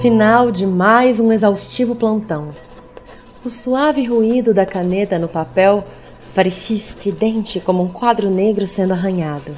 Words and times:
Final 0.00 0.52
de 0.52 0.64
mais 0.64 1.18
um 1.18 1.32
exaustivo 1.32 1.92
plantão. 1.92 2.50
O 3.44 3.50
suave 3.50 4.04
ruído 4.04 4.54
da 4.54 4.64
caneta 4.64 5.18
no 5.18 5.26
papel 5.26 5.84
parecia 6.32 6.76
estridente 6.76 7.58
como 7.58 7.82
um 7.82 7.88
quadro 7.88 8.30
negro 8.30 8.64
sendo 8.64 8.92
arranhado. 8.92 9.52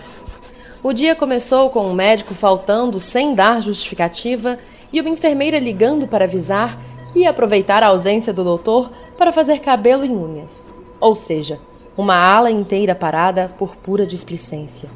O 0.82 0.94
dia 0.94 1.14
começou 1.14 1.68
com 1.68 1.80
o 1.80 1.90
um 1.90 1.94
médico 1.94 2.32
faltando 2.32 2.98
sem 2.98 3.34
dar 3.34 3.60
justificativa 3.60 4.58
e 4.90 4.98
uma 5.02 5.10
enfermeira 5.10 5.58
ligando 5.58 6.08
para 6.08 6.24
avisar 6.24 6.80
que 7.12 7.18
ia 7.18 7.30
aproveitar 7.30 7.82
a 7.82 7.88
ausência 7.88 8.32
do 8.32 8.42
doutor 8.42 8.90
para 9.18 9.32
fazer 9.32 9.58
cabelo 9.58 10.06
e 10.06 10.10
unhas. 10.10 10.70
Ou 10.98 11.14
seja, 11.14 11.60
uma 11.98 12.16
ala 12.16 12.50
inteira 12.50 12.94
parada 12.94 13.52
por 13.58 13.76
pura 13.76 14.06
displicência. 14.06 14.88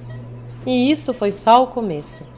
E 0.65 0.91
isso 0.91 1.13
foi 1.13 1.31
só 1.31 1.63
o 1.63 1.67
começo. 1.67 2.34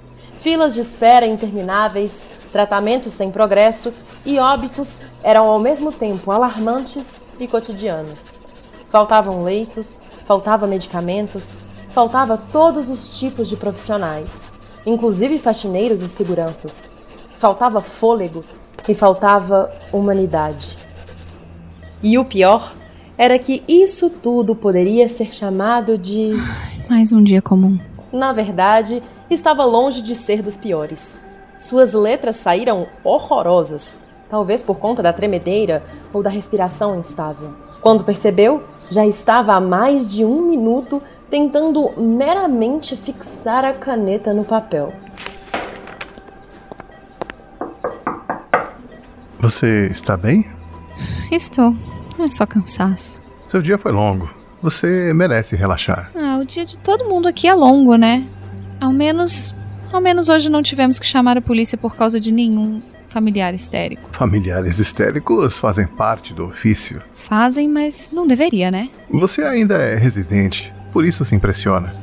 Filas 0.46 0.74
de 0.74 0.80
espera 0.80 1.26
intermináveis, 1.26 2.30
tratamentos 2.52 3.12
sem 3.14 3.32
progresso 3.32 3.92
e 4.24 4.38
óbitos 4.38 5.00
eram 5.20 5.48
ao 5.48 5.58
mesmo 5.58 5.90
tempo 5.90 6.30
alarmantes 6.30 7.24
e 7.40 7.48
cotidianos. 7.48 8.38
Faltavam 8.88 9.42
leitos, 9.42 9.98
faltava 10.22 10.68
medicamentos, 10.68 11.56
faltava 11.88 12.38
todos 12.38 12.90
os 12.90 13.18
tipos 13.18 13.48
de 13.48 13.56
profissionais, 13.56 14.48
inclusive 14.86 15.36
faxineiros 15.40 16.00
e 16.00 16.08
seguranças. 16.08 16.92
Faltava 17.38 17.80
fôlego 17.80 18.44
e 18.88 18.94
faltava 18.94 19.68
humanidade. 19.92 20.78
E 22.00 22.16
o 22.18 22.24
pior 22.24 22.72
era 23.18 23.36
que 23.36 23.64
isso 23.66 24.08
tudo 24.08 24.54
poderia 24.54 25.08
ser 25.08 25.34
chamado 25.34 25.98
de. 25.98 26.30
Mais 26.88 27.12
um 27.12 27.20
dia 27.20 27.42
comum. 27.42 27.80
Na 28.12 28.32
verdade, 28.32 29.02
estava 29.30 29.64
longe 29.64 30.02
de 30.02 30.14
ser 30.14 30.42
dos 30.42 30.56
piores. 30.56 31.16
Suas 31.58 31.92
letras 31.92 32.36
saíram 32.36 32.86
horrorosas, 33.02 33.98
talvez 34.28 34.62
por 34.62 34.78
conta 34.78 35.02
da 35.02 35.12
tremedeira 35.12 35.82
ou 36.12 36.22
da 36.22 36.30
respiração 36.30 36.98
instável. 36.98 37.54
Quando 37.80 38.04
percebeu, 38.04 38.64
já 38.90 39.06
estava 39.06 39.54
há 39.54 39.60
mais 39.60 40.08
de 40.10 40.24
um 40.24 40.42
minuto 40.42 41.02
tentando 41.28 41.92
meramente 42.00 42.96
fixar 42.96 43.64
a 43.64 43.72
caneta 43.72 44.32
no 44.32 44.44
papel. 44.44 44.92
Você 49.40 49.88
está 49.90 50.16
bem? 50.16 50.50
Estou. 51.30 51.74
É 52.18 52.28
só 52.28 52.46
cansaço. 52.46 53.22
Seu 53.48 53.60
dia 53.60 53.78
foi 53.78 53.92
longo. 53.92 54.28
Você 54.62 55.12
merece 55.12 55.54
relaxar. 55.54 56.10
Ah, 56.14 56.38
o 56.40 56.44
dia 56.44 56.64
de 56.64 56.78
todo 56.78 57.04
mundo 57.04 57.28
aqui 57.28 57.46
é 57.46 57.54
longo, 57.54 57.96
né? 57.96 58.26
Ao 58.80 58.92
menos. 58.92 59.54
Ao 59.92 60.00
menos 60.00 60.28
hoje 60.28 60.50
não 60.50 60.62
tivemos 60.62 60.98
que 60.98 61.06
chamar 61.06 61.38
a 61.38 61.40
polícia 61.40 61.78
por 61.78 61.96
causa 61.96 62.18
de 62.18 62.32
nenhum 62.32 62.82
familiar 63.08 63.54
histérico. 63.54 64.08
Familiares 64.12 64.78
histéricos 64.78 65.58
fazem 65.58 65.86
parte 65.86 66.34
do 66.34 66.44
ofício. 66.44 67.00
Fazem, 67.14 67.68
mas 67.68 68.10
não 68.12 68.26
deveria, 68.26 68.70
né? 68.70 68.90
Você 69.10 69.42
ainda 69.42 69.76
é 69.76 69.96
residente, 69.96 70.72
por 70.92 71.04
isso 71.04 71.24
se 71.24 71.34
impressiona. 71.34 71.94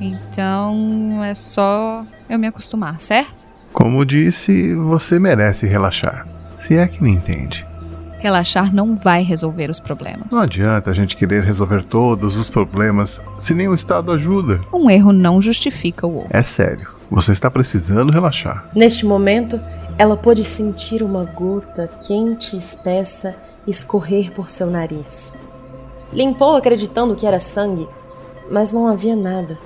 Então 0.00 1.22
é 1.22 1.34
só 1.34 2.06
eu 2.28 2.38
me 2.38 2.46
acostumar, 2.46 3.00
certo? 3.00 3.44
Como 3.72 4.04
disse, 4.06 4.74
você 4.76 5.18
merece 5.18 5.66
relaxar. 5.66 6.26
Se 6.58 6.76
é 6.76 6.86
que 6.86 7.02
me 7.02 7.10
entende. 7.10 7.66
Relaxar 8.24 8.74
não 8.74 8.96
vai 8.96 9.22
resolver 9.22 9.68
os 9.68 9.78
problemas. 9.78 10.28
Não 10.32 10.40
adianta 10.40 10.88
a 10.90 10.94
gente 10.94 11.14
querer 11.14 11.44
resolver 11.44 11.84
todos 11.84 12.36
os 12.36 12.48
problemas 12.48 13.20
se 13.38 13.52
nem 13.52 13.68
o 13.68 13.74
Estado 13.74 14.10
ajuda. 14.10 14.62
Um 14.72 14.88
erro 14.88 15.12
não 15.12 15.42
justifica 15.42 16.06
o 16.06 16.14
outro. 16.14 16.30
É 16.34 16.42
sério. 16.42 16.88
Você 17.10 17.32
está 17.32 17.50
precisando 17.50 18.10
relaxar. 18.10 18.66
Neste 18.74 19.04
momento, 19.04 19.60
ela 19.98 20.16
pôde 20.16 20.42
sentir 20.42 21.02
uma 21.02 21.26
gota 21.26 21.86
quente 22.00 22.56
e 22.56 22.58
espessa 22.58 23.36
escorrer 23.66 24.32
por 24.32 24.48
seu 24.48 24.68
nariz. 24.68 25.34
Limpou 26.10 26.56
acreditando 26.56 27.14
que 27.14 27.26
era 27.26 27.38
sangue, 27.38 27.86
mas 28.50 28.72
não 28.72 28.88
havia 28.88 29.14
nada. 29.14 29.58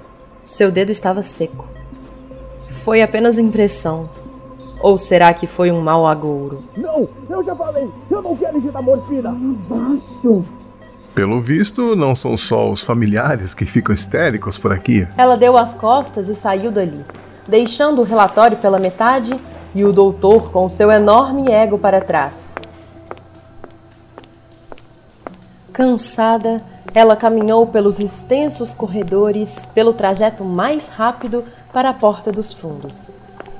Seu 0.42 0.72
dedo 0.72 0.90
estava 0.90 1.22
seco. 1.22 1.68
Foi 2.66 3.02
apenas 3.02 3.38
impressão. 3.38 4.10
Ou 4.80 4.96
será 4.96 5.34
que 5.34 5.46
foi 5.46 5.70
um 5.72 5.80
mau 5.80 6.06
agouro? 6.06 6.62
Não, 6.76 7.08
eu 7.28 7.42
já 7.42 7.54
falei, 7.54 7.90
eu 8.10 8.22
não 8.22 8.36
quero 8.36 8.58
injetar 8.58 8.82
morfina. 8.82 9.36
Baixo. 9.68 10.44
Pelo 11.14 11.40
visto, 11.40 11.96
não 11.96 12.14
são 12.14 12.36
só 12.36 12.70
os 12.70 12.82
familiares 12.82 13.54
que 13.54 13.66
ficam 13.66 13.92
histéricos 13.92 14.56
por 14.56 14.72
aqui. 14.72 15.06
Ela 15.16 15.36
deu 15.36 15.56
as 15.56 15.74
costas 15.74 16.28
e 16.28 16.34
saiu 16.34 16.70
dali, 16.70 17.04
deixando 17.46 18.00
o 18.00 18.04
relatório 18.04 18.56
pela 18.58 18.78
metade 18.78 19.38
e 19.74 19.84
o 19.84 19.92
doutor 19.92 20.52
com 20.52 20.68
seu 20.68 20.92
enorme 20.92 21.50
ego 21.50 21.76
para 21.76 22.00
trás. 22.00 22.54
Cansada, 25.72 26.62
ela 26.94 27.16
caminhou 27.16 27.66
pelos 27.66 27.98
extensos 27.98 28.72
corredores, 28.72 29.66
pelo 29.74 29.92
trajeto 29.92 30.44
mais 30.44 30.88
rápido 30.88 31.44
para 31.72 31.90
a 31.90 31.94
porta 31.94 32.30
dos 32.30 32.52
fundos. 32.52 33.12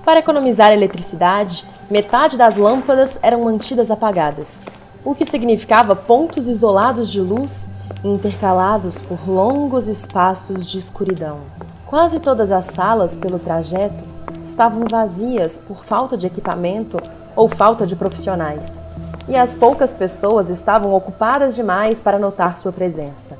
Para 0.08 0.20
economizar 0.20 0.72
eletricidade, 0.72 1.66
metade 1.91 2.38
das 2.38 2.56
lâmpadas 2.56 3.19
eram 3.22 3.44
mantidas 3.44 3.91
apagadas, 3.91 4.62
o 5.04 5.14
que 5.14 5.26
significava 5.26 5.94
pontos 5.94 6.48
isolados 6.48 7.10
de 7.10 7.20
luz 7.20 7.69
intercalados 8.02 9.02
por 9.02 9.28
longos 9.28 9.86
espaços 9.86 10.66
de 10.66 10.78
escuridão. 10.78 11.41
Quase 11.84 12.20
todas 12.20 12.50
as 12.50 12.64
salas 12.64 13.19
pelo 13.19 13.38
trajeto 13.38 14.02
estavam 14.41 14.86
vazias 14.91 15.58
por 15.58 15.84
falta 15.84 16.16
de 16.16 16.26
equipamento 16.26 16.98
ou 17.36 17.46
falta 17.46 17.86
de 17.86 17.94
profissionais, 17.94 18.80
e 19.28 19.36
as 19.36 19.54
poucas 19.54 19.92
pessoas 19.92 20.48
estavam 20.48 20.94
ocupadas 20.94 21.54
demais 21.54 22.00
para 22.00 22.19
notar 22.19 22.56
sua 22.56 22.72
presença. 22.72 23.38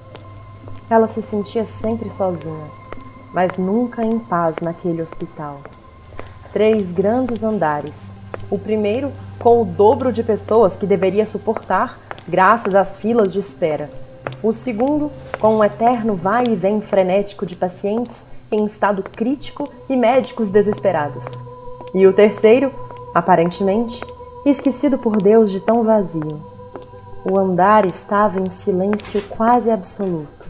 Ela 0.91 1.07
se 1.07 1.23
sentia 1.23 1.65
sempre 1.65 2.11
sozinha, 2.11 2.67
mas 3.33 3.57
nunca 3.57 4.05
em 4.05 4.19
paz 4.19 4.59
naquele 4.61 5.01
hospital 5.01 5.63
três 6.53 6.93
grandes 6.93 7.43
andares. 7.43 8.15
O 8.51 8.59
primeiro 8.59 9.13
com 9.39 9.63
o 9.63 9.65
dobro 9.65 10.13
de 10.13 10.23
pessoas 10.23 10.77
que 10.77 10.87
deveria 10.87 11.25
suportar 11.25 11.99
graças 12.27 12.75
às 12.75 12.99
filas 12.99 13.33
de 13.33 13.39
espera. 13.39 13.91
O 14.43 14.53
segundo 14.53 15.11
com 15.41 15.57
um 15.57 15.65
eterno 15.65 16.15
vai 16.15 16.45
e 16.45 16.57
vem 16.57 16.81
frenético 16.81 17.47
de 17.47 17.57
pacientes 17.57 18.27
em 18.51 18.65
estado 18.65 19.03
crítico 19.03 19.69
e 19.89 19.97
médicos 19.97 20.51
desesperados. 20.51 21.43
E 21.95 22.07
o 22.07 22.13
terceiro, 22.13 22.73
aparentemente, 23.15 24.05
esquecido 24.45 24.99
por 24.99 25.21
Deus 25.21 25.51
de 25.51 25.61
tão 25.61 25.83
vazio. 25.83 26.41
O 27.25 27.39
andar 27.39 27.85
estava 27.85 28.41
em 28.41 28.51
silêncio 28.51 29.23
quase 29.29 29.71
absoluto. 29.71 30.47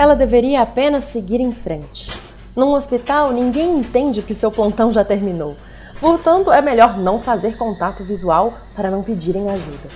Ela 0.00 0.16
deveria 0.16 0.62
apenas 0.62 1.04
seguir 1.04 1.42
em 1.42 1.52
frente. 1.52 2.10
Num 2.56 2.72
hospital, 2.72 3.32
ninguém 3.32 3.76
entende 3.76 4.22
que 4.22 4.32
o 4.32 4.34
seu 4.34 4.50
plantão 4.50 4.90
já 4.90 5.04
terminou. 5.04 5.54
Portanto, 6.00 6.50
é 6.50 6.62
melhor 6.62 6.96
não 6.96 7.20
fazer 7.20 7.58
contato 7.58 8.02
visual 8.02 8.54
para 8.74 8.90
não 8.90 9.02
pedirem 9.02 9.50
ajuda. 9.50 9.90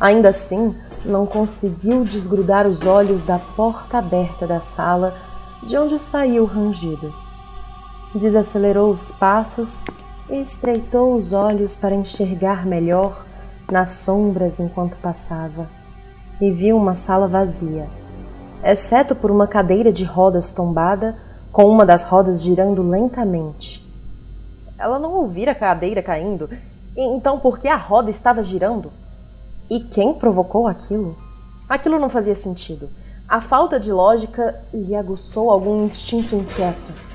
Ainda 0.00 0.30
assim, 0.30 0.74
não 1.04 1.26
conseguiu 1.26 2.02
desgrudar 2.02 2.66
os 2.66 2.84
olhos 2.86 3.22
da 3.22 3.38
porta 3.38 3.98
aberta 3.98 4.48
da 4.48 4.58
sala 4.58 5.14
de 5.62 5.78
onde 5.78 5.96
saiu 5.96 6.42
o 6.42 6.46
rangido. 6.46 7.14
Desacelerou 8.16 8.90
os 8.90 9.12
passos 9.12 9.84
e 10.28 10.40
estreitou 10.40 11.14
os 11.14 11.32
olhos 11.32 11.76
para 11.76 11.94
enxergar 11.94 12.66
melhor 12.66 13.24
nas 13.70 13.90
sombras 13.90 14.58
enquanto 14.58 14.96
passava. 14.96 15.68
E 16.40 16.50
viu 16.50 16.76
uma 16.76 16.96
sala 16.96 17.28
vazia 17.28 17.86
exceto 18.64 19.14
por 19.14 19.30
uma 19.30 19.46
cadeira 19.46 19.92
de 19.92 20.04
rodas 20.04 20.52
tombada, 20.52 21.16
com 21.52 21.64
uma 21.64 21.86
das 21.86 22.04
rodas 22.04 22.42
girando 22.42 22.82
lentamente. 22.82 23.86
Ela 24.78 24.98
não 24.98 25.12
ouvira 25.12 25.52
a 25.52 25.54
cadeira 25.54 26.02
caindo, 26.02 26.50
então 26.96 27.38
por 27.38 27.58
que 27.58 27.68
a 27.68 27.76
roda 27.76 28.10
estava 28.10 28.42
girando? 28.42 28.92
E 29.70 29.80
quem 29.80 30.14
provocou 30.14 30.66
aquilo? 30.66 31.16
Aquilo 31.68 31.98
não 31.98 32.08
fazia 32.08 32.34
sentido. 32.34 32.88
A 33.28 33.40
falta 33.40 33.80
de 33.80 33.90
lógica 33.90 34.54
lhe 34.72 34.94
aguçou 34.94 35.50
algum 35.50 35.84
instinto 35.84 36.36
inquieto. 36.36 37.05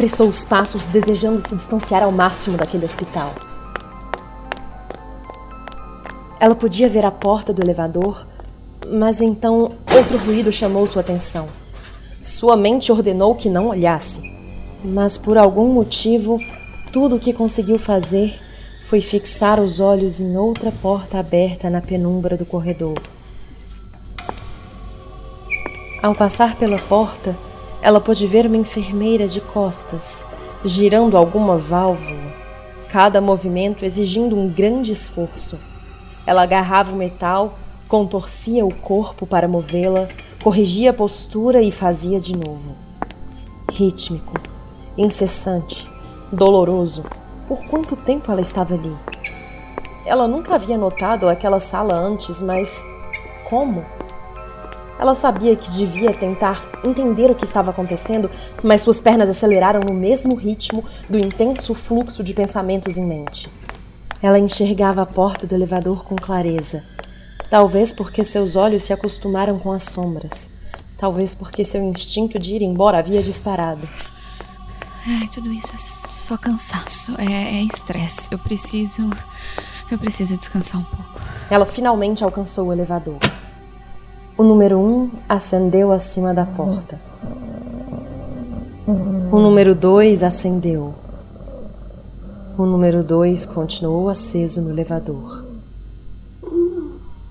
Apressou 0.00 0.30
os 0.30 0.42
passos, 0.42 0.86
desejando 0.86 1.46
se 1.46 1.54
distanciar 1.54 2.02
ao 2.02 2.10
máximo 2.10 2.56
daquele 2.56 2.86
hospital. 2.86 3.34
Ela 6.40 6.54
podia 6.54 6.88
ver 6.88 7.04
a 7.04 7.10
porta 7.10 7.52
do 7.52 7.60
elevador, 7.60 8.26
mas 8.90 9.20
então 9.20 9.72
outro 9.94 10.16
ruído 10.16 10.50
chamou 10.50 10.86
sua 10.86 11.02
atenção. 11.02 11.48
Sua 12.22 12.56
mente 12.56 12.90
ordenou 12.90 13.34
que 13.34 13.50
não 13.50 13.68
olhasse, 13.68 14.22
mas 14.82 15.18
por 15.18 15.36
algum 15.36 15.70
motivo, 15.70 16.38
tudo 16.90 17.16
o 17.16 17.20
que 17.20 17.34
conseguiu 17.34 17.78
fazer 17.78 18.40
foi 18.86 19.02
fixar 19.02 19.60
os 19.60 19.80
olhos 19.80 20.18
em 20.18 20.34
outra 20.34 20.72
porta 20.72 21.18
aberta 21.18 21.68
na 21.68 21.82
penumbra 21.82 22.38
do 22.38 22.46
corredor. 22.46 23.02
Ao 26.02 26.14
passar 26.14 26.56
pela 26.56 26.78
porta, 26.78 27.36
ela 27.82 28.00
pôde 28.00 28.26
ver 28.26 28.46
uma 28.46 28.56
enfermeira 28.56 29.26
de 29.26 29.40
costas, 29.40 30.24
girando 30.64 31.16
alguma 31.16 31.56
válvula, 31.56 32.32
cada 32.90 33.20
movimento 33.20 33.84
exigindo 33.84 34.36
um 34.36 34.48
grande 34.48 34.92
esforço. 34.92 35.58
Ela 36.26 36.42
agarrava 36.42 36.92
o 36.92 36.96
metal, 36.96 37.58
contorcia 37.88 38.64
o 38.64 38.74
corpo 38.74 39.26
para 39.26 39.48
movê-la, 39.48 40.08
corrigia 40.42 40.90
a 40.90 40.94
postura 40.94 41.62
e 41.62 41.70
fazia 41.70 42.20
de 42.20 42.36
novo. 42.36 42.74
Rítmico, 43.70 44.34
incessante, 44.96 45.88
doloroso. 46.30 47.04
Por 47.48 47.64
quanto 47.64 47.96
tempo 47.96 48.30
ela 48.30 48.40
estava 48.40 48.74
ali? 48.74 48.94
Ela 50.04 50.28
nunca 50.28 50.54
havia 50.54 50.76
notado 50.76 51.28
aquela 51.28 51.60
sala 51.60 51.94
antes, 51.94 52.42
mas 52.42 52.84
como? 53.48 53.84
Ela 55.00 55.14
sabia 55.14 55.56
que 55.56 55.70
devia 55.70 56.12
tentar 56.12 56.62
entender 56.84 57.30
o 57.30 57.34
que 57.34 57.44
estava 57.44 57.70
acontecendo, 57.70 58.30
mas 58.62 58.82
suas 58.82 59.00
pernas 59.00 59.30
aceleraram 59.30 59.80
no 59.80 59.94
mesmo 59.94 60.34
ritmo 60.34 60.84
do 61.08 61.16
intenso 61.16 61.74
fluxo 61.74 62.22
de 62.22 62.34
pensamentos 62.34 62.98
em 62.98 63.06
mente. 63.06 63.48
Ela 64.22 64.38
enxergava 64.38 65.00
a 65.00 65.06
porta 65.06 65.46
do 65.46 65.54
elevador 65.54 66.04
com 66.04 66.16
clareza. 66.16 66.84
Talvez 67.48 67.94
porque 67.94 68.22
seus 68.22 68.56
olhos 68.56 68.82
se 68.82 68.92
acostumaram 68.92 69.58
com 69.58 69.72
as 69.72 69.84
sombras. 69.84 70.50
Talvez 70.98 71.34
porque 71.34 71.64
seu 71.64 71.82
instinto 71.82 72.38
de 72.38 72.56
ir 72.56 72.62
embora 72.62 72.98
havia 72.98 73.22
disparado. 73.22 73.88
Ai, 75.06 75.28
tudo 75.28 75.50
isso 75.50 75.72
é 75.74 75.78
só 75.78 76.36
cansaço, 76.36 77.14
é 77.18 77.62
estresse. 77.62 78.28
É 78.30 78.34
eu 78.34 78.38
preciso. 78.38 79.08
Eu 79.90 79.98
preciso 79.98 80.36
descansar 80.36 80.78
um 80.78 80.84
pouco. 80.84 81.20
Ela 81.50 81.64
finalmente 81.64 82.22
alcançou 82.22 82.68
o 82.68 82.72
elevador. 82.72 83.18
O 84.40 84.42
número 84.42 84.78
um 84.78 85.10
acendeu 85.28 85.92
acima 85.92 86.32
da 86.32 86.46
porta. 86.46 86.98
O 89.30 89.38
número 89.38 89.74
dois 89.74 90.22
acendeu. 90.22 90.94
O 92.56 92.64
número 92.64 93.02
dois 93.02 93.44
continuou 93.44 94.08
aceso 94.08 94.62
no 94.62 94.70
elevador. 94.70 95.44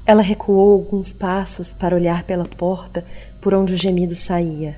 Ela 0.06 0.22
recuou 0.22 0.74
alguns 0.74 1.12
passos 1.12 1.74
para 1.74 1.96
olhar 1.96 2.26
pela 2.26 2.46
porta 2.46 3.04
por 3.42 3.56
onde 3.56 3.74
o 3.74 3.76
gemido 3.76 4.14
saía. 4.14 4.78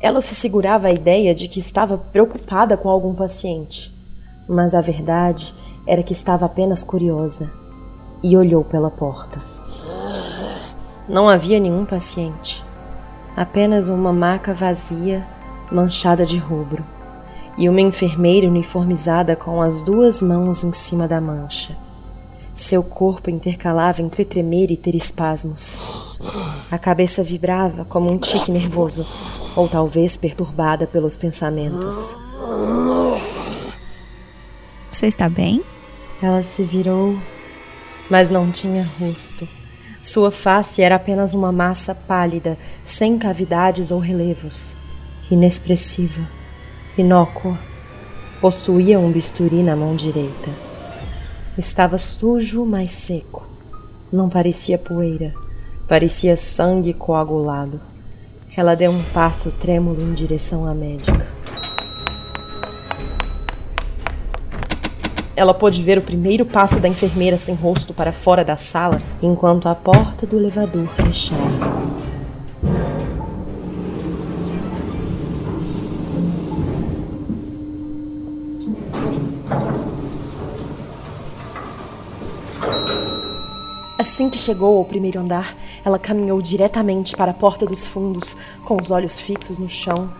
Ela 0.00 0.20
se 0.20 0.36
segurava 0.36 0.86
à 0.86 0.92
ideia 0.92 1.34
de 1.34 1.48
que 1.48 1.58
estava 1.58 1.98
preocupada 1.98 2.76
com 2.76 2.88
algum 2.88 3.12
paciente, 3.12 3.92
mas 4.48 4.72
a 4.72 4.80
verdade 4.80 5.52
era 5.84 6.04
que 6.04 6.12
estava 6.12 6.46
apenas 6.46 6.84
curiosa 6.84 7.50
e 8.22 8.36
olhou 8.36 8.62
pela 8.62 8.88
porta. 8.88 9.49
Não 11.10 11.28
havia 11.28 11.58
nenhum 11.58 11.84
paciente, 11.84 12.64
apenas 13.36 13.88
uma 13.88 14.12
maca 14.12 14.54
vazia, 14.54 15.26
manchada 15.68 16.24
de 16.24 16.38
rubro, 16.38 16.84
e 17.58 17.68
uma 17.68 17.80
enfermeira 17.80 18.46
uniformizada 18.46 19.34
com 19.34 19.60
as 19.60 19.82
duas 19.82 20.22
mãos 20.22 20.62
em 20.62 20.72
cima 20.72 21.08
da 21.08 21.20
mancha. 21.20 21.76
Seu 22.54 22.80
corpo 22.84 23.28
intercalava 23.28 24.00
entre 24.00 24.24
tremer 24.24 24.70
e 24.70 24.76
ter 24.76 24.94
espasmos. 24.94 25.82
A 26.70 26.78
cabeça 26.78 27.24
vibrava 27.24 27.84
como 27.84 28.08
um 28.08 28.16
tique 28.16 28.52
nervoso, 28.52 29.04
ou 29.56 29.68
talvez 29.68 30.16
perturbada 30.16 30.86
pelos 30.86 31.16
pensamentos. 31.16 32.14
Você 34.88 35.08
está 35.08 35.28
bem? 35.28 35.64
Ela 36.22 36.44
se 36.44 36.62
virou, 36.62 37.18
mas 38.08 38.30
não 38.30 38.52
tinha 38.52 38.88
rosto. 39.00 39.59
Sua 40.02 40.30
face 40.30 40.80
era 40.80 40.96
apenas 40.96 41.34
uma 41.34 41.52
massa 41.52 41.94
pálida, 41.94 42.56
sem 42.82 43.18
cavidades 43.18 43.90
ou 43.90 43.98
relevos. 43.98 44.74
Inexpressiva, 45.30 46.22
inócua. 46.96 47.58
Possuía 48.40 48.98
um 48.98 49.12
bisturi 49.12 49.62
na 49.62 49.76
mão 49.76 49.94
direita. 49.94 50.50
Estava 51.56 51.98
sujo, 51.98 52.64
mas 52.64 52.92
seco. 52.92 53.46
Não 54.10 54.30
parecia 54.30 54.78
poeira, 54.78 55.34
parecia 55.86 56.36
sangue 56.36 56.94
coagulado. 56.94 57.80
Ela 58.56 58.74
deu 58.74 58.90
um 58.90 59.02
passo 59.12 59.52
trêmulo 59.52 60.02
em 60.02 60.14
direção 60.14 60.66
à 60.66 60.74
médica. 60.74 61.39
Ela 65.40 65.54
pôde 65.54 65.82
ver 65.82 65.96
o 65.96 66.02
primeiro 66.02 66.44
passo 66.44 66.78
da 66.80 66.86
enfermeira 66.86 67.38
sem 67.38 67.54
rosto 67.54 67.94
para 67.94 68.12
fora 68.12 68.44
da 68.44 68.58
sala, 68.58 69.00
enquanto 69.22 69.70
a 69.70 69.74
porta 69.74 70.26
do 70.26 70.36
elevador 70.36 70.86
fechava. 70.88 71.40
Assim 83.98 84.28
que 84.28 84.36
chegou 84.36 84.76
ao 84.76 84.84
primeiro 84.84 85.20
andar, 85.20 85.56
ela 85.82 85.98
caminhou 85.98 86.42
diretamente 86.42 87.16
para 87.16 87.30
a 87.30 87.34
porta 87.34 87.64
dos 87.64 87.88
fundos, 87.88 88.36
com 88.66 88.78
os 88.78 88.90
olhos 88.90 89.18
fixos 89.18 89.56
no 89.56 89.70
chão, 89.70 90.12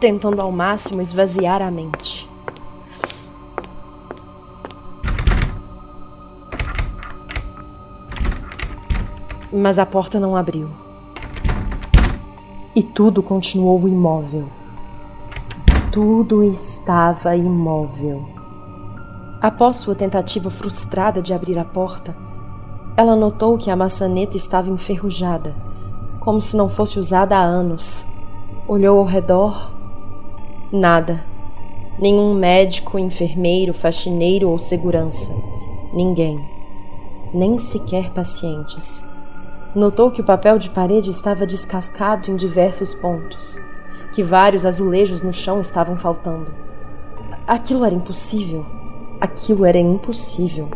tentando 0.00 0.42
ao 0.42 0.50
máximo 0.50 1.00
esvaziar 1.00 1.62
a 1.62 1.70
mente. 1.70 2.33
Mas 9.56 9.78
a 9.78 9.86
porta 9.86 10.18
não 10.18 10.34
abriu. 10.34 10.68
E 12.74 12.82
tudo 12.82 13.22
continuou 13.22 13.86
imóvel. 13.86 14.48
Tudo 15.92 16.42
estava 16.42 17.36
imóvel. 17.36 18.28
Após 19.40 19.76
sua 19.76 19.94
tentativa 19.94 20.50
frustrada 20.50 21.22
de 21.22 21.32
abrir 21.32 21.56
a 21.56 21.64
porta, 21.64 22.16
ela 22.96 23.14
notou 23.14 23.56
que 23.56 23.70
a 23.70 23.76
maçaneta 23.76 24.36
estava 24.36 24.68
enferrujada, 24.70 25.54
como 26.18 26.40
se 26.40 26.56
não 26.56 26.68
fosse 26.68 26.98
usada 26.98 27.36
há 27.36 27.42
anos. 27.42 28.04
Olhou 28.66 28.98
ao 28.98 29.04
redor. 29.04 29.72
Nada. 30.72 31.24
Nenhum 32.00 32.34
médico, 32.34 32.98
enfermeiro, 32.98 33.72
faxineiro 33.72 34.50
ou 34.50 34.58
segurança. 34.58 35.32
Ninguém. 35.92 36.44
Nem 37.32 37.56
sequer 37.56 38.10
pacientes. 38.10 39.13
Notou 39.74 40.08
que 40.08 40.20
o 40.20 40.24
papel 40.24 40.56
de 40.56 40.70
parede 40.70 41.10
estava 41.10 41.44
descascado 41.44 42.30
em 42.30 42.36
diversos 42.36 42.94
pontos, 42.94 43.60
que 44.12 44.22
vários 44.22 44.64
azulejos 44.64 45.20
no 45.20 45.32
chão 45.32 45.60
estavam 45.60 45.96
faltando. 45.96 46.54
Aquilo 47.44 47.84
era 47.84 47.92
impossível. 47.92 48.64
Aquilo 49.20 49.64
era 49.64 49.76
impossível. 49.76 50.68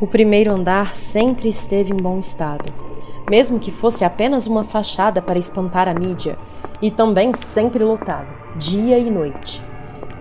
O 0.00 0.06
primeiro 0.06 0.50
andar 0.50 0.96
sempre 0.96 1.50
esteve 1.50 1.92
em 1.92 1.96
bom 1.98 2.18
estado, 2.18 2.72
mesmo 3.28 3.60
que 3.60 3.70
fosse 3.70 4.02
apenas 4.02 4.46
uma 4.46 4.64
fachada 4.64 5.20
para 5.20 5.38
espantar 5.38 5.86
a 5.86 5.92
mídia, 5.92 6.38
e 6.80 6.90
também 6.90 7.34
sempre 7.34 7.84
lotado, 7.84 8.28
dia 8.56 8.98
e 8.98 9.10
noite. 9.10 9.62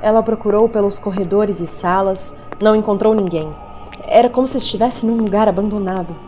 Ela 0.02 0.22
procurou 0.22 0.68
pelos 0.68 1.00
corredores 1.00 1.62
e 1.62 1.68
salas, 1.68 2.36
não 2.62 2.76
encontrou 2.76 3.14
ninguém. 3.14 3.56
Era 4.06 4.30
como 4.30 4.46
se 4.46 4.58
estivesse 4.58 5.06
num 5.06 5.16
lugar 5.16 5.48
abandonado 5.48 6.25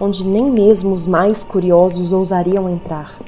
onde 0.00 0.26
nem 0.26 0.50
mesmo 0.50 0.94
os 0.94 1.06
mais 1.06 1.42
curiosos 1.42 2.12
ousariam 2.12 2.68
entrar. 2.68 3.18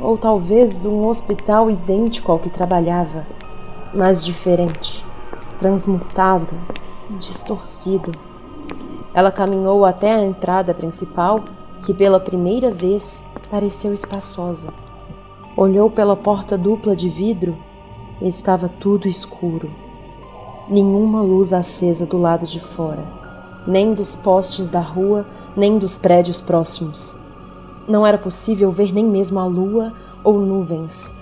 Ou 0.00 0.16
talvez 0.16 0.86
um 0.86 1.06
hospital 1.06 1.70
idêntico 1.70 2.32
ao 2.32 2.38
que 2.38 2.48
trabalhava, 2.48 3.26
mas 3.94 4.24
diferente, 4.24 5.04
transmutado, 5.58 6.54
distorcido. 7.18 8.12
Ela 9.12 9.30
caminhou 9.30 9.84
até 9.84 10.14
a 10.14 10.24
entrada 10.24 10.72
principal, 10.72 11.44
que 11.82 11.92
pela 11.92 12.20
primeira 12.20 12.70
vez 12.70 13.24
pareceu 13.50 13.92
espaçosa. 13.92 14.72
Olhou 15.56 15.90
pela 15.90 16.16
porta 16.16 16.56
dupla 16.56 16.94
de 16.96 17.08
vidro 17.08 17.56
e 18.22 18.26
estava 18.26 18.68
tudo 18.68 19.08
escuro. 19.08 19.70
Nenhuma 20.68 21.20
luz 21.20 21.52
acesa 21.52 22.06
do 22.06 22.16
lado 22.16 22.46
de 22.46 22.60
fora 22.60 23.19
nem 23.66 23.94
dos 23.94 24.16
postes 24.16 24.70
da 24.70 24.80
rua, 24.80 25.26
nem 25.56 25.78
dos 25.78 25.98
prédios 25.98 26.40
próximos. 26.40 27.16
Não 27.86 28.06
era 28.06 28.18
possível 28.18 28.70
ver 28.70 28.92
nem 28.92 29.04
mesmo 29.04 29.38
a 29.38 29.44
lua 29.44 29.92
ou 30.22 30.38
nuvens. 30.38 31.12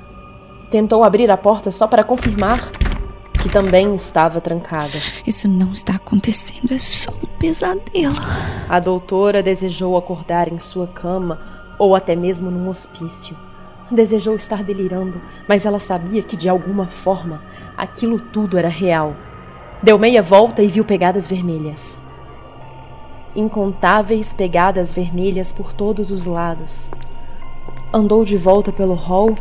Tentou 0.70 1.02
abrir 1.02 1.30
a 1.30 1.36
porta 1.36 1.70
só 1.70 1.86
para 1.86 2.04
confirmar 2.04 2.70
que 3.40 3.48
também 3.48 3.94
estava 3.94 4.40
trancada. 4.40 4.98
Isso 5.26 5.48
não 5.48 5.72
está 5.72 5.94
acontecendo, 5.94 6.72
é 6.74 6.78
só 6.78 7.10
um 7.12 7.26
pesadelo. 7.38 8.16
A 8.68 8.80
doutora 8.80 9.42
desejou 9.42 9.96
acordar 9.96 10.52
em 10.52 10.58
sua 10.58 10.86
cama 10.86 11.40
ou 11.78 11.94
até 11.94 12.16
mesmo 12.16 12.50
num 12.50 12.68
hospício. 12.68 13.36
Desejou 13.90 14.34
estar 14.36 14.62
delirando, 14.62 15.20
mas 15.48 15.64
ela 15.64 15.78
sabia 15.78 16.22
que 16.22 16.36
de 16.36 16.48
alguma 16.48 16.86
forma 16.86 17.40
aquilo 17.76 18.20
tudo 18.20 18.58
era 18.58 18.68
real 18.68 19.14
Deu 19.80 19.96
meia 19.96 20.20
volta 20.20 20.60
e 20.60 20.66
viu 20.66 20.84
pegadas 20.84 21.28
vermelhas. 21.28 22.00
Incontáveis 23.38 24.34
pegadas 24.34 24.92
vermelhas 24.92 25.52
por 25.52 25.72
todos 25.72 26.10
os 26.10 26.26
lados. 26.26 26.90
Andou 27.94 28.24
de 28.24 28.36
volta 28.36 28.72
pelo 28.72 28.94
hall 28.94 29.36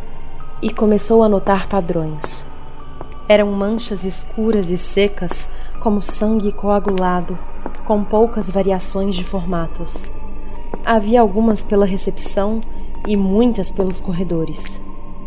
e 0.62 0.70
começou 0.70 1.24
a 1.24 1.28
notar 1.28 1.68
padrões. 1.68 2.46
Eram 3.28 3.52
manchas 3.54 4.06
escuras 4.06 4.70
e 4.70 4.78
secas, 4.78 5.50
como 5.80 6.00
sangue 6.00 6.52
coagulado, 6.52 7.40
com 7.86 8.04
poucas 8.04 8.52
variações 8.52 9.16
de 9.16 9.24
formatos. 9.24 10.12
Havia 10.86 11.20
algumas 11.20 11.64
pela 11.64 11.84
recepção 11.84 12.62
e 13.08 13.18
muitas 13.18 13.72
pelos 13.72 14.00
corredores. 14.00 14.80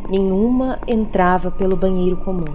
Nenhuma 0.09 0.79
entrava 0.87 1.51
pelo 1.51 1.75
banheiro 1.75 2.19
comum, 2.19 2.55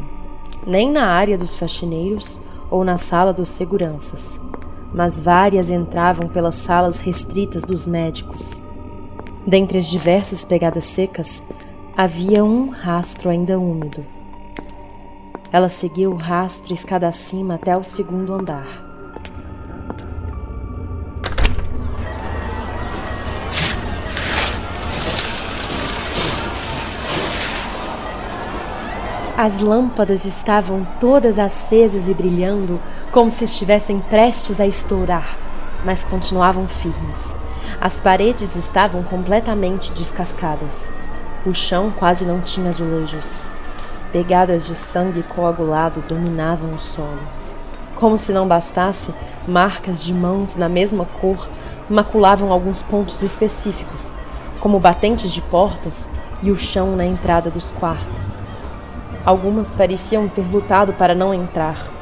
nem 0.65 0.89
na 0.89 1.07
área 1.07 1.37
dos 1.37 1.53
faxineiros 1.53 2.39
ou 2.71 2.85
na 2.85 2.97
sala 2.97 3.33
dos 3.33 3.49
seguranças, 3.49 4.39
mas 4.95 5.19
várias 5.19 5.69
entravam 5.69 6.27
pelas 6.27 6.55
salas 6.55 6.99
restritas 6.99 7.63
dos 7.63 7.85
médicos. 7.85 8.61
Dentre 9.45 9.77
as 9.77 9.85
diversas 9.85 10.43
pegadas 10.43 10.85
secas, 10.85 11.43
havia 11.95 12.43
um 12.43 12.69
rastro 12.69 13.29
ainda 13.29 13.59
úmido 13.59 14.03
ela 15.55 15.69
seguiu 15.69 16.11
o 16.11 16.15
rastro 16.15 16.73
escada 16.73 17.07
acima 17.07 17.55
até 17.55 17.77
o 17.77 17.81
segundo 17.81 18.33
andar. 18.33 18.83
As 29.37 29.61
lâmpadas 29.61 30.25
estavam 30.25 30.85
todas 30.99 31.39
acesas 31.39 32.09
e 32.09 32.13
brilhando, 32.13 32.81
como 33.15 33.31
se 33.31 33.45
estivessem 33.45 34.01
prestes 34.01 34.59
a 34.59 34.67
estourar, 34.67 35.37
mas 35.85 36.03
continuavam 36.03 36.67
firmes. 36.67 37.33
As 37.79 37.97
paredes 37.97 38.57
estavam 38.57 39.03
completamente 39.03 39.93
descascadas. 39.93 40.89
O 41.45 41.53
chão 41.53 41.93
quase 41.97 42.27
não 42.27 42.41
tinha 42.41 42.67
azulejos. 42.67 43.41
Pegadas 44.11 44.67
de 44.67 44.75
sangue 44.75 45.23
coagulado 45.23 46.03
dominavam 46.09 46.73
o 46.73 46.77
solo. 46.77 47.21
Como 47.95 48.17
se 48.17 48.33
não 48.33 48.49
bastasse, 48.49 49.15
marcas 49.47 50.03
de 50.03 50.13
mãos 50.13 50.57
na 50.57 50.67
mesma 50.67 51.05
cor 51.05 51.47
maculavam 51.89 52.51
alguns 52.51 52.83
pontos 52.83 53.23
específicos, 53.23 54.17
como 54.59 54.77
batentes 54.77 55.31
de 55.31 55.39
portas 55.39 56.09
e 56.43 56.51
o 56.51 56.57
chão 56.57 56.97
na 56.97 57.05
entrada 57.05 57.49
dos 57.49 57.71
quartos. 57.71 58.43
Algumas 59.25 59.71
pareciam 59.71 60.27
ter 60.27 60.45
lutado 60.51 60.91
para 60.91 61.15
não 61.15 61.33
entrar, 61.33 61.94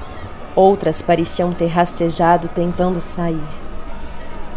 outras 0.56 1.02
pareciam 1.02 1.54
ter 1.54 1.68
rastejado 1.68 2.48
tentando 2.48 3.02
sair. 3.02 3.44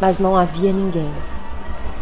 Mas 0.00 0.18
não 0.18 0.36
havia 0.36 0.72
ninguém. 0.72 1.12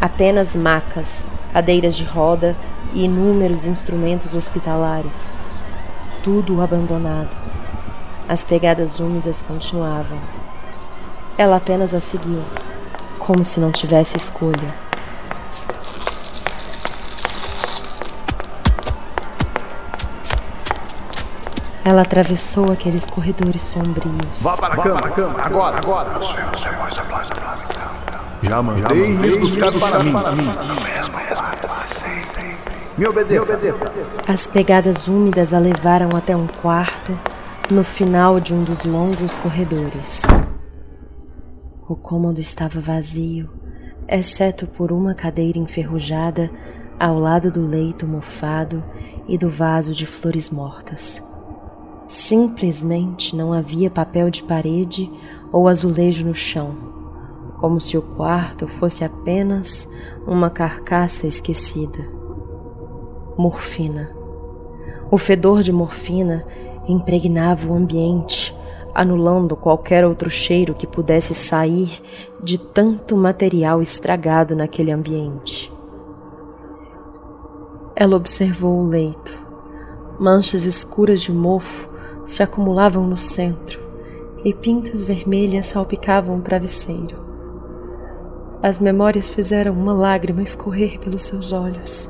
Apenas 0.01 0.55
macas, 0.55 1.27
cadeiras 1.53 1.95
de 1.95 2.03
roda 2.03 2.55
e 2.93 3.05
inúmeros 3.05 3.65
instrumentos 3.65 4.35
hospitalares 4.35 5.37
tudo 6.25 6.59
abandonado. 6.59 7.37
As 8.27 8.43
pegadas 8.43 8.99
úmidas 8.99 9.43
continuavam. 9.43 10.17
Ela 11.37 11.57
apenas 11.57 11.93
a 11.93 11.99
seguiu, 11.99 12.41
como 13.19 13.43
se 13.43 13.59
não 13.59 13.71
tivesse 13.71 14.17
escolha. 14.17 14.84
Ela 21.85 22.01
atravessou 22.01 22.71
aqueles 22.71 23.05
corredores 23.05 23.61
sombrios. 23.61 24.41
Vá 24.41 24.57
para 24.57 24.73
a 24.73 24.77
cama, 24.77 25.01
cama, 25.11 25.39
agora, 25.39 25.77
agora. 25.77 26.19
Já 28.41 28.61
mandei 28.63 29.11
isso 29.11 29.79
para 29.79 30.03
mim. 30.03 30.13
Me 32.97 33.07
obedeça. 33.07 33.59
As 34.27 34.47
pegadas 34.47 35.07
úmidas 35.07 35.53
a 35.53 35.59
levaram 35.59 36.09
até 36.17 36.35
um 36.35 36.47
quarto 36.47 37.15
no 37.69 37.83
final 37.83 38.39
de 38.39 38.51
um 38.51 38.63
dos 38.63 38.83
longos 38.83 39.37
corredores. 39.37 40.23
O 41.87 41.95
cômodo 41.95 42.39
estava 42.39 42.79
vazio, 42.79 43.47
exceto 44.07 44.65
por 44.65 44.91
uma 44.91 45.13
cadeira 45.13 45.59
enferrujada 45.59 46.49
ao 46.99 47.19
lado 47.19 47.51
do 47.51 47.61
leito 47.61 48.07
mofado 48.07 48.83
e 49.27 49.37
do 49.37 49.51
vaso 49.51 49.93
de 49.93 50.07
flores 50.07 50.49
mortas. 50.49 51.21
Simplesmente 52.17 53.35
não 53.35 53.51
havia 53.51 53.91
papel 53.91 54.29
de 54.29 54.41
parede 54.41 55.11
ou 55.51 55.67
azulejo 55.67 56.25
no 56.25 56.33
chão, 56.33 56.73
como 57.57 57.77
se 57.77 57.97
o 57.97 58.01
quarto 58.01 58.69
fosse 58.69 59.03
apenas 59.03 59.91
uma 60.25 60.49
carcaça 60.49 61.27
esquecida 61.27 62.09
morfina. 63.37 64.15
O 65.11 65.17
fedor 65.17 65.61
de 65.61 65.73
morfina 65.73 66.47
impregnava 66.87 67.67
o 67.67 67.73
ambiente, 67.73 68.55
anulando 68.93 69.57
qualquer 69.57 70.05
outro 70.05 70.29
cheiro 70.29 70.73
que 70.73 70.87
pudesse 70.87 71.35
sair 71.35 72.01
de 72.41 72.57
tanto 72.57 73.17
material 73.17 73.81
estragado 73.81 74.55
naquele 74.55 74.93
ambiente. 74.93 75.69
Ela 77.93 78.15
observou 78.15 78.79
o 78.79 78.87
leito. 78.87 79.37
Manchas 80.17 80.63
escuras 80.63 81.19
de 81.19 81.33
mofo 81.33 81.93
se 82.25 82.41
acumulavam 82.41 83.05
no 83.05 83.17
centro 83.17 83.79
e 84.43 84.53
pintas 84.53 85.03
vermelhas 85.03 85.67
salpicavam 85.67 86.37
o 86.37 86.41
travesseiro. 86.41 87.25
As 88.61 88.79
memórias 88.79 89.29
fizeram 89.29 89.73
uma 89.73 89.93
lágrima 89.93 90.41
escorrer 90.41 90.99
pelos 90.99 91.23
seus 91.23 91.51
olhos. 91.51 92.09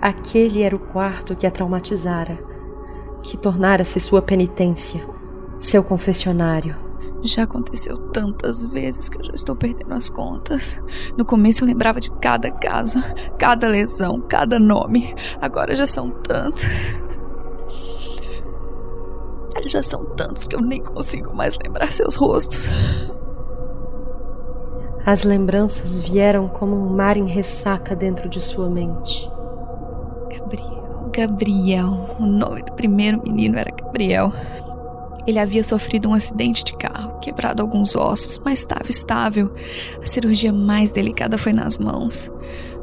Aquele 0.00 0.62
era 0.62 0.76
o 0.76 0.78
quarto 0.78 1.36
que 1.36 1.46
a 1.46 1.50
traumatizara, 1.50 2.38
que 3.22 3.36
tornara-se 3.36 3.98
sua 4.00 4.20
penitência, 4.22 5.02
seu 5.58 5.82
confessionário. 5.82 6.76
Já 7.22 7.44
aconteceu 7.44 7.96
tantas 8.10 8.66
vezes 8.66 9.08
que 9.08 9.18
eu 9.18 9.24
já 9.24 9.32
estou 9.32 9.56
perdendo 9.56 9.94
as 9.94 10.10
contas. 10.10 10.82
No 11.16 11.24
começo 11.24 11.64
eu 11.64 11.68
lembrava 11.68 11.98
de 11.98 12.10
cada 12.20 12.50
caso, 12.50 13.02
cada 13.38 13.66
lesão, 13.66 14.20
cada 14.20 14.58
nome. 14.58 15.14
Agora 15.40 15.74
já 15.74 15.86
são 15.86 16.10
tantos. 16.10 16.66
Já 19.66 19.82
são 19.82 20.04
tantos 20.04 20.46
que 20.46 20.54
eu 20.54 20.60
nem 20.60 20.82
consigo 20.82 21.34
mais 21.34 21.58
lembrar 21.58 21.92
seus 21.92 22.14
rostos. 22.14 22.68
As 25.06 25.22
lembranças 25.22 26.00
vieram 26.00 26.48
como 26.48 26.74
um 26.74 26.88
mar 26.88 27.16
em 27.16 27.26
ressaca 27.26 27.94
dentro 27.94 28.28
de 28.28 28.40
sua 28.40 28.70
mente. 28.70 29.30
Gabriel, 30.30 31.10
Gabriel. 31.12 32.16
O 32.18 32.26
nome 32.26 32.62
do 32.62 32.72
primeiro 32.72 33.22
menino 33.22 33.58
era 33.58 33.70
Gabriel. 33.70 34.32
Ele 35.26 35.38
havia 35.38 35.64
sofrido 35.64 36.08
um 36.08 36.14
acidente 36.14 36.64
de 36.64 36.74
carro, 36.76 37.18
quebrado 37.20 37.62
alguns 37.62 37.96
ossos, 37.96 38.40
mas 38.44 38.58
estava 38.58 38.90
estável. 38.90 39.52
A 40.02 40.06
cirurgia 40.06 40.52
mais 40.52 40.92
delicada 40.92 41.38
foi 41.38 41.52
nas 41.52 41.78
mãos. 41.78 42.30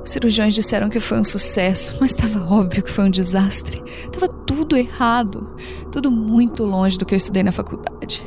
Os 0.03 0.09
cirurgiões 0.09 0.55
disseram 0.55 0.89
que 0.89 0.99
foi 0.99 1.19
um 1.19 1.23
sucesso, 1.23 1.95
mas 2.01 2.11
estava 2.11 2.51
óbvio 2.51 2.83
que 2.83 2.91
foi 2.91 3.05
um 3.05 3.09
desastre. 3.09 3.83
Estava 4.05 4.27
tudo 4.27 4.75
errado, 4.75 5.55
tudo 5.91 6.09
muito 6.09 6.63
longe 6.63 6.97
do 6.97 7.05
que 7.05 7.13
eu 7.13 7.17
estudei 7.17 7.43
na 7.43 7.51
faculdade. 7.51 8.25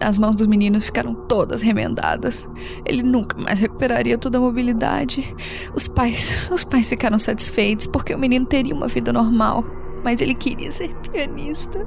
As 0.00 0.16
mãos 0.16 0.36
do 0.36 0.48
menino 0.48 0.80
ficaram 0.80 1.12
todas 1.12 1.60
remendadas. 1.60 2.48
Ele 2.86 3.02
nunca 3.02 3.36
mais 3.36 3.58
recuperaria 3.58 4.16
toda 4.16 4.38
a 4.38 4.40
mobilidade. 4.40 5.34
Os 5.74 5.88
pais, 5.88 6.48
os 6.52 6.62
pais 6.62 6.88
ficaram 6.88 7.18
satisfeitos 7.18 7.88
porque 7.88 8.14
o 8.14 8.18
menino 8.18 8.46
teria 8.46 8.74
uma 8.74 8.86
vida 8.86 9.12
normal, 9.12 9.64
mas 10.04 10.20
ele 10.20 10.34
queria 10.34 10.70
ser 10.70 10.94
pianista. 11.10 11.84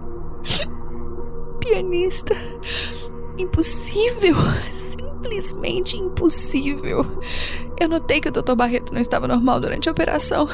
Pianista. 1.71 2.35
Impossível. 3.37 4.35
Simplesmente 4.73 5.95
impossível. 5.95 7.05
Eu 7.79 7.87
notei 7.87 8.19
que 8.19 8.27
o 8.27 8.31
Dr. 8.31 8.55
Barreto 8.55 8.93
não 8.93 8.99
estava 8.99 9.25
normal 9.25 9.61
durante 9.61 9.87
a 9.87 9.91
operação. 9.93 10.49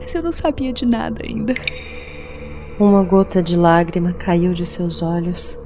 Mas 0.00 0.14
eu 0.14 0.22
não 0.22 0.30
sabia 0.30 0.72
de 0.72 0.86
nada 0.86 1.24
ainda. 1.26 1.52
Uma 2.78 3.02
gota 3.02 3.42
de 3.42 3.56
lágrima 3.56 4.12
caiu 4.12 4.52
de 4.52 4.64
seus 4.64 5.02
olhos 5.02 5.60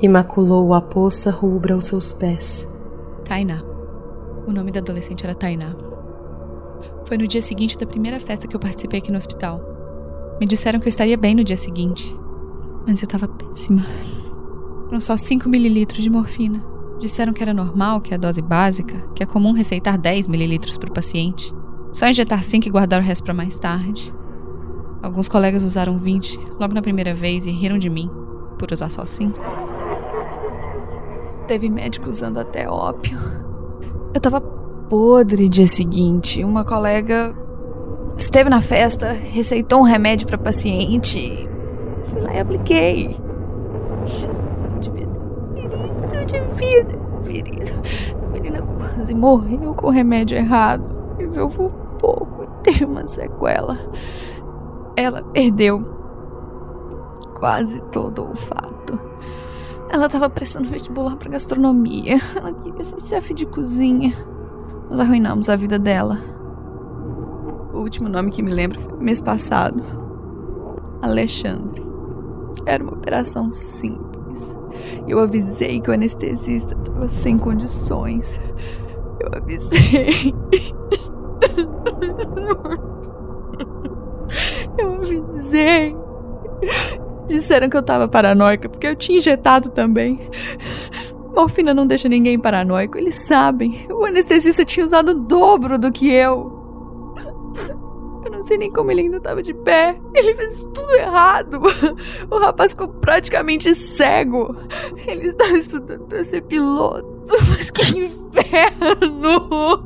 e 0.00 0.08
maculou 0.08 0.72
a 0.72 0.80
poça 0.80 1.32
rubra 1.32 1.74
aos 1.74 1.86
seus 1.86 2.12
pés. 2.12 2.72
Tainá. 3.24 3.60
O 4.46 4.52
nome 4.52 4.70
da 4.70 4.78
adolescente 4.78 5.24
era 5.24 5.34
Tainá. 5.34 5.74
Foi 7.06 7.18
no 7.18 7.26
dia 7.26 7.42
seguinte 7.42 7.76
da 7.76 7.86
primeira 7.86 8.20
festa 8.20 8.46
que 8.46 8.54
eu 8.54 8.60
participei 8.60 9.00
aqui 9.00 9.10
no 9.10 9.18
hospital. 9.18 9.60
Me 10.38 10.46
disseram 10.46 10.78
que 10.78 10.86
eu 10.86 10.90
estaria 10.90 11.16
bem 11.16 11.34
no 11.34 11.42
dia 11.42 11.56
seguinte, 11.56 12.16
mas 12.86 13.02
eu 13.02 13.06
estava 13.06 13.26
péssima. 13.26 13.82
Foram 14.86 15.00
só 15.00 15.16
5 15.16 15.48
mililitros 15.48 16.02
de 16.02 16.10
morfina. 16.10 16.64
Disseram 17.00 17.32
que 17.32 17.42
era 17.42 17.52
normal, 17.52 18.00
que 18.00 18.12
é 18.12 18.16
a 18.16 18.18
dose 18.18 18.40
básica, 18.40 18.96
que 19.14 19.22
é 19.22 19.26
comum 19.26 19.52
receitar 19.52 19.98
10 19.98 20.28
mililitros 20.28 20.78
para 20.78 20.88
o 20.88 20.94
paciente. 20.94 21.52
Só 21.92 22.06
injetar 22.08 22.42
5 22.42 22.68
e 22.68 22.70
guardar 22.70 23.00
o 23.00 23.04
resto 23.04 23.24
para 23.24 23.34
mais 23.34 23.58
tarde. 23.58 24.14
Alguns 25.02 25.28
colegas 25.28 25.62
usaram 25.62 25.98
20 25.98 26.38
logo 26.58 26.74
na 26.74 26.82
primeira 26.82 27.14
vez 27.14 27.46
e 27.46 27.50
riram 27.50 27.78
de 27.78 27.90
mim 27.90 28.10
por 28.58 28.72
usar 28.72 28.90
só 28.90 29.04
5. 29.04 29.38
Teve 31.46 31.68
médico 31.68 32.08
usando 32.08 32.38
até 32.38 32.68
ópio. 32.68 33.18
Eu 34.14 34.20
tava 34.20 34.40
podre 34.40 35.48
dia 35.48 35.66
seguinte. 35.66 36.42
Uma 36.42 36.64
colega 36.64 37.36
esteve 38.16 38.48
na 38.48 38.60
festa, 38.60 39.12
receitou 39.12 39.80
um 39.80 39.84
remédio 39.84 40.26
para 40.26 40.38
paciente. 40.38 41.48
Fui 42.08 42.20
lá 42.20 42.34
e 42.34 42.40
apliquei. 42.40 43.16
Eu 44.72 44.78
devia 44.80 45.06
ter 45.06 45.20
conferido, 45.20 46.12
eu 46.12 46.26
devia 46.26 46.84
ter 46.84 46.98
conferido. 46.98 47.74
A 48.24 48.28
menina 48.28 48.62
quase 48.62 49.14
morreu 49.14 49.74
com 49.74 49.86
o 49.86 49.90
remédio 49.90 50.36
errado. 50.36 50.88
Viveu 51.16 51.48
por 51.48 51.70
pouco 51.98 52.44
e 52.44 52.62
teve 52.62 52.84
uma 52.84 53.06
sequela. 53.06 53.78
Ela 54.96 55.22
perdeu 55.22 55.82
quase 57.38 57.80
todo 57.92 58.22
o 58.22 58.28
olfato. 58.30 58.98
Ela 59.88 60.06
estava 60.06 60.28
prestando 60.28 60.68
vestibular 60.68 61.16
para 61.16 61.30
gastronomia. 61.30 62.18
Ela 62.34 62.52
queria 62.52 62.84
ser 62.84 63.00
chefe 63.02 63.34
de 63.34 63.46
cozinha. 63.46 64.16
Nós 64.90 65.00
arruinamos 65.00 65.48
a 65.48 65.56
vida 65.56 65.78
dela. 65.78 66.18
O 67.72 67.78
último 67.78 68.08
nome 68.08 68.30
que 68.30 68.42
me 68.42 68.50
lembro 68.50 68.80
foi 68.80 68.96
mês 68.98 69.20
passado. 69.20 69.82
Alexandre. 71.02 71.85
Era 72.66 72.82
uma 72.82 72.92
operação 72.92 73.52
simples. 73.52 74.58
Eu 75.06 75.20
avisei 75.20 75.80
que 75.80 75.88
o 75.88 75.94
anestesista 75.94 76.74
estava 76.74 77.08
sem 77.08 77.38
condições. 77.38 78.40
Eu 79.20 79.40
avisei. 79.40 80.34
Eu 84.78 84.94
avisei. 84.94 85.96
Disseram 87.26 87.68
que 87.68 87.76
eu 87.76 87.82
tava 87.82 88.08
paranoica 88.08 88.68
porque 88.68 88.86
eu 88.86 88.96
tinha 88.96 89.18
injetado 89.18 89.70
também. 89.70 90.20
Morfina 91.34 91.74
não 91.74 91.86
deixa 91.86 92.08
ninguém 92.08 92.38
paranoico, 92.38 92.96
eles 92.96 93.26
sabem. 93.26 93.86
O 93.90 94.04
anestesista 94.04 94.64
tinha 94.64 94.86
usado 94.86 95.10
o 95.10 95.14
dobro 95.14 95.78
do 95.78 95.92
que 95.92 96.10
eu. 96.10 96.55
Sei 98.46 98.56
nem 98.56 98.70
como 98.70 98.92
ele 98.92 99.00
ainda 99.02 99.20
tava 99.20 99.42
de 99.42 99.52
pé. 99.52 99.98
Ele 100.14 100.32
fez 100.34 100.56
tudo 100.56 100.94
errado. 100.94 101.60
O 102.30 102.38
rapaz 102.38 102.70
ficou 102.70 102.88
praticamente 102.88 103.74
cego. 103.74 104.54
Ele 105.06 105.28
estava 105.28 105.56
estudando 105.58 106.06
para 106.06 106.24
ser 106.24 106.42
piloto. 106.42 107.24
Mas 107.50 107.70
que 107.70 107.98
inferno! 107.98 109.82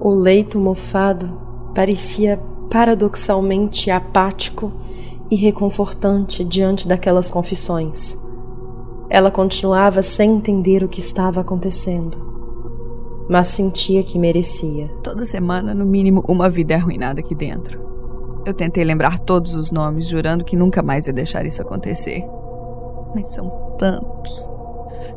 O 0.00 0.10
leito 0.10 0.58
mofado 0.58 1.40
parecia 1.74 2.40
paradoxalmente 2.70 3.90
apático 3.90 4.72
e 5.30 5.34
reconfortante 5.36 6.44
diante 6.44 6.86
daquelas 6.86 7.30
confissões. 7.30 8.16
Ela 9.10 9.30
continuava 9.30 10.02
sem 10.02 10.36
entender 10.36 10.84
o 10.84 10.88
que 10.88 11.00
estava 11.00 11.40
acontecendo, 11.40 12.27
mas 13.28 13.48
sentia 13.48 14.02
que 14.02 14.18
merecia. 14.18 14.88
Toda 15.02 15.26
semana, 15.26 15.74
no 15.74 15.84
mínimo, 15.84 16.24
uma 16.26 16.48
vida 16.48 16.74
é 16.74 16.76
arruinada 16.76 17.20
aqui 17.20 17.34
dentro. 17.34 17.86
Eu 18.46 18.54
tentei 18.54 18.82
lembrar 18.82 19.18
todos 19.18 19.54
os 19.54 19.70
nomes, 19.70 20.06
jurando 20.06 20.44
que 20.44 20.56
nunca 20.56 20.82
mais 20.82 21.06
ia 21.06 21.12
deixar 21.12 21.44
isso 21.44 21.60
acontecer. 21.60 22.24
Mas 23.14 23.30
são 23.30 23.50
tantos. 23.78 24.50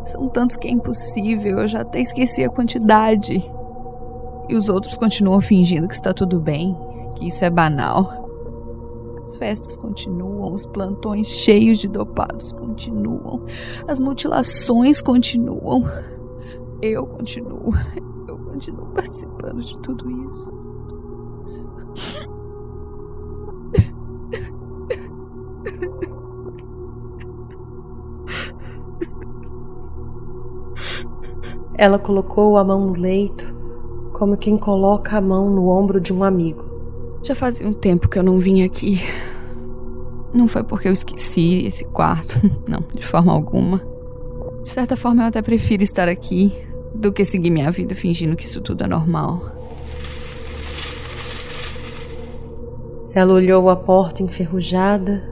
São 0.03 0.27
tantos 0.27 0.57
que 0.57 0.67
é 0.67 0.71
impossível, 0.71 1.59
eu 1.59 1.67
já 1.67 1.81
até 1.81 2.01
esqueci 2.01 2.43
a 2.43 2.49
quantidade. 2.49 3.43
E 4.49 4.55
os 4.55 4.67
outros 4.67 4.97
continuam 4.97 5.39
fingindo 5.39 5.87
que 5.87 5.93
está 5.93 6.13
tudo 6.13 6.39
bem, 6.39 6.75
que 7.15 7.27
isso 7.27 7.45
é 7.45 7.49
banal. 7.49 8.21
As 9.21 9.37
festas 9.37 9.77
continuam, 9.77 10.51
os 10.51 10.65
plantões 10.65 11.27
cheios 11.27 11.79
de 11.79 11.87
dopados 11.87 12.51
continuam, 12.51 13.45
as 13.87 13.99
mutilações 14.01 15.01
continuam. 15.01 15.85
Eu 16.81 17.05
continuo, 17.05 17.73
eu 18.27 18.37
continuo 18.39 18.87
participando 18.87 19.61
de 19.61 19.77
tudo 19.79 20.09
isso. 20.27 20.51
Ela 31.77 31.99
colocou 31.99 32.57
a 32.57 32.63
mão 32.63 32.87
no 32.87 32.93
leito, 32.93 33.55
como 34.13 34.35
quem 34.35 34.57
coloca 34.57 35.17
a 35.17 35.21
mão 35.21 35.49
no 35.49 35.67
ombro 35.67 36.01
de 36.01 36.11
um 36.11 36.23
amigo. 36.23 36.65
Já 37.21 37.35
fazia 37.35 37.67
um 37.67 37.73
tempo 37.73 38.09
que 38.09 38.17
eu 38.17 38.23
não 38.23 38.39
vim 38.39 38.63
aqui. 38.63 38.99
Não 40.33 40.47
foi 40.47 40.63
porque 40.63 40.87
eu 40.87 40.93
esqueci 40.93 41.63
esse 41.65 41.85
quarto, 41.85 42.39
não, 42.67 42.79
de 42.93 43.05
forma 43.05 43.31
alguma. 43.31 43.81
De 44.63 44.69
certa 44.69 44.95
forma, 44.95 45.23
eu 45.23 45.27
até 45.27 45.41
prefiro 45.41 45.83
estar 45.83 46.07
aqui 46.07 46.70
do 47.01 47.11
que 47.11 47.25
seguir 47.25 47.49
minha 47.49 47.71
vida 47.71 47.95
fingindo 47.95 48.35
que 48.35 48.45
isso 48.45 48.61
tudo 48.61 48.83
é 48.83 48.87
normal. 48.87 49.41
Ela 53.11 53.33
olhou 53.33 53.71
a 53.71 53.75
porta 53.75 54.21
enferrujada, 54.21 55.23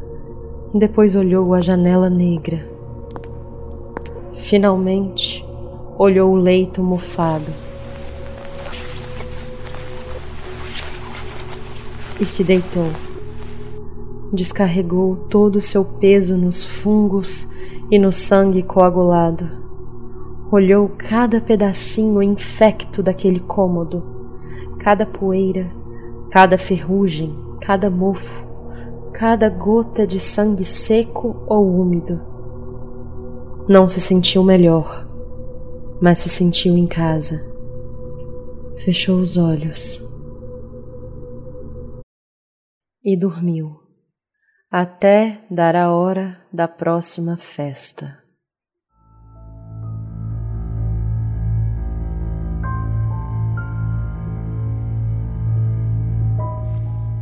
depois 0.73 1.15
olhou 1.15 1.53
a 1.53 1.61
janela 1.61 2.09
negra. 2.09 2.67
Finalmente, 4.33 5.45
olhou 5.95 6.33
o 6.33 6.35
leito 6.35 6.81
mofado. 6.81 7.53
E 12.19 12.25
se 12.25 12.43
deitou. 12.43 12.89
Descarregou 14.33 15.15
todo 15.29 15.57
o 15.57 15.61
seu 15.61 15.85
peso 15.85 16.35
nos 16.35 16.65
fungos 16.65 17.47
e 17.91 17.99
no 17.99 18.11
sangue 18.11 18.63
coagulado. 18.63 19.68
Olhou 20.51 20.89
cada 20.97 21.39
pedacinho 21.39 22.23
infecto 22.23 23.03
daquele 23.03 23.39
cômodo, 23.39 24.03
cada 24.79 25.05
poeira, 25.05 25.69
cada 26.31 26.57
ferrugem, 26.57 27.35
cada 27.61 27.89
mofo, 27.89 28.47
cada 29.13 29.49
gota 29.49 30.07
de 30.07 30.19
sangue 30.19 30.65
seco 30.65 31.43
ou 31.47 31.79
úmido. 31.79 32.19
Não 33.67 33.87
se 33.87 34.01
sentiu 34.01 34.43
melhor 34.43 35.09
mas 36.01 36.19
se 36.19 36.29
sentiu 36.29 36.77
em 36.77 36.87
casa. 36.87 37.41
Fechou 38.83 39.19
os 39.19 39.35
olhos 39.35 40.01
e 43.03 43.17
dormiu 43.17 43.77
até 44.71 45.43
dar 45.49 45.75
a 45.75 45.91
hora 45.91 46.39
da 46.53 46.67
próxima 46.67 47.35
festa. 47.35 48.17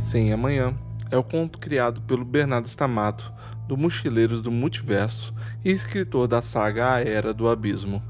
Sem 0.08 0.32
Amanhã 0.32 0.74
é 1.10 1.18
o 1.18 1.22
conto 1.22 1.58
criado 1.58 2.00
pelo 2.00 2.24
Bernardo 2.24 2.66
Stamato, 2.66 3.30
do 3.66 3.76
Mochileiros 3.76 4.40
do 4.40 4.50
Multiverso 4.50 5.34
e 5.62 5.70
escritor 5.70 6.26
da 6.26 6.40
saga 6.40 6.94
A 6.94 7.00
Era 7.02 7.34
do 7.34 7.46
Abismo 7.46 8.02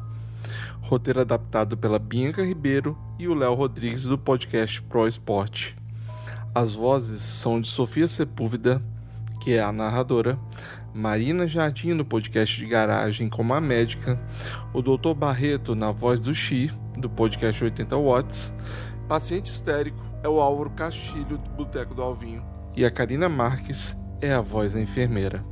roteiro 0.80 1.20
adaptado 1.20 1.76
pela 1.76 1.98
Bianca 1.98 2.44
Ribeiro 2.44 2.96
e 3.18 3.26
o 3.26 3.34
Léo 3.34 3.52
Rodrigues 3.54 4.04
do 4.04 4.16
podcast 4.16 4.80
Pro 4.82 5.08
Esporte. 5.08 5.76
As 6.54 6.72
vozes 6.72 7.20
são 7.20 7.60
de 7.60 7.68
Sofia 7.68 8.06
Sepúlveda, 8.06 8.80
que 9.40 9.54
é 9.54 9.60
a 9.60 9.72
narradora, 9.72 10.38
Marina 10.94 11.48
Jardim 11.48 11.94
no 11.94 12.04
podcast 12.04 12.56
de 12.56 12.64
garagem 12.64 13.28
como 13.28 13.52
a 13.54 13.60
médica, 13.60 14.20
o 14.72 14.80
Dr. 14.80 15.14
Barreto 15.16 15.74
na 15.74 15.90
voz 15.90 16.20
do 16.20 16.32
Xi, 16.32 16.70
do 16.96 17.10
podcast 17.10 17.64
80 17.64 17.96
Watts, 17.96 18.54
paciente 19.08 19.50
histérico 19.50 20.07
é 20.22 20.28
o 20.28 20.40
Álvaro 20.40 20.70
Castilho 20.70 21.38
do 21.38 21.50
Boteco 21.50 21.94
do 21.94 22.02
Alvinho 22.02 22.42
e 22.78 22.84
a 22.84 22.90
Karina 22.92 23.28
Marques 23.28 23.96
é 24.20 24.32
a 24.32 24.40
voz 24.40 24.72
da 24.72 24.80
enfermeira. 24.80 25.44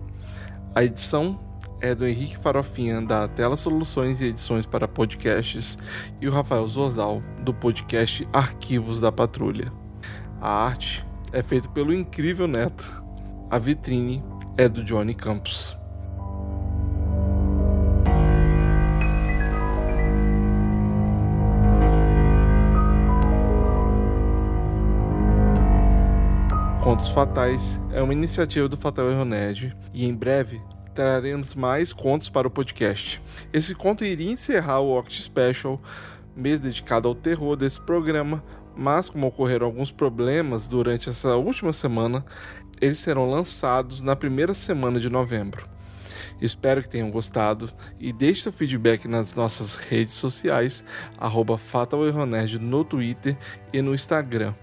A 0.72 0.84
edição 0.84 1.40
é 1.80 1.94
do 1.94 2.06
Henrique 2.06 2.36
Farofinha, 2.36 3.02
da 3.02 3.26
Tela 3.26 3.56
Soluções 3.56 4.20
e 4.20 4.26
Edições 4.26 4.64
para 4.64 4.86
Podcasts, 4.86 5.76
e 6.20 6.28
o 6.28 6.32
Rafael 6.32 6.66
Zorzal, 6.68 7.20
do 7.42 7.52
podcast 7.52 8.26
Arquivos 8.32 9.00
da 9.00 9.10
Patrulha. 9.10 9.72
A 10.40 10.48
arte 10.48 11.04
é 11.32 11.42
feita 11.42 11.68
pelo 11.68 11.92
incrível 11.92 12.46
Neto. 12.46 13.02
A 13.50 13.58
vitrine 13.58 14.22
é 14.56 14.68
do 14.68 14.84
Johnny 14.84 15.14
Campos. 15.14 15.76
Contos 26.86 27.08
Fatais 27.08 27.80
é 27.90 28.00
uma 28.00 28.12
iniciativa 28.12 28.68
do 28.68 28.76
Fatal 28.76 29.10
Erro 29.10 29.24
Nerd 29.24 29.76
e 29.92 30.06
em 30.06 30.14
breve 30.14 30.62
traremos 30.94 31.52
mais 31.52 31.92
contos 31.92 32.28
para 32.28 32.46
o 32.46 32.50
podcast. 32.50 33.20
Esse 33.52 33.74
conto 33.74 34.04
iria 34.04 34.30
encerrar 34.30 34.78
o 34.78 34.96
Oct 34.96 35.20
Special, 35.20 35.82
mês 36.36 36.60
dedicado 36.60 37.08
ao 37.08 37.14
terror 37.16 37.56
desse 37.56 37.80
programa, 37.80 38.40
mas 38.76 39.08
como 39.08 39.26
ocorreram 39.26 39.66
alguns 39.66 39.90
problemas 39.90 40.68
durante 40.68 41.10
essa 41.10 41.34
última 41.34 41.72
semana, 41.72 42.24
eles 42.80 43.00
serão 43.00 43.28
lançados 43.28 44.00
na 44.00 44.14
primeira 44.14 44.54
semana 44.54 45.00
de 45.00 45.10
novembro. 45.10 45.68
Espero 46.40 46.84
que 46.84 46.88
tenham 46.88 47.10
gostado 47.10 47.68
e 47.98 48.12
deixe 48.12 48.42
seu 48.42 48.52
feedback 48.52 49.08
nas 49.08 49.34
nossas 49.34 49.74
redes 49.74 50.14
sociais, 50.14 50.84
arroba 51.18 51.60
no 52.60 52.84
Twitter 52.84 53.36
e 53.72 53.82
no 53.82 53.92
Instagram. 53.92 54.54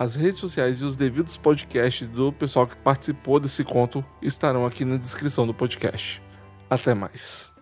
As 0.00 0.14
redes 0.14 0.38
sociais 0.40 0.80
e 0.80 0.84
os 0.84 0.96
devidos 0.96 1.36
podcasts 1.36 2.08
do 2.08 2.32
pessoal 2.32 2.66
que 2.66 2.74
participou 2.74 3.38
desse 3.38 3.62
conto 3.62 4.02
estarão 4.22 4.64
aqui 4.64 4.82
na 4.82 4.96
descrição 4.96 5.46
do 5.46 5.52
podcast. 5.52 6.22
Até 6.70 6.94
mais. 6.94 7.52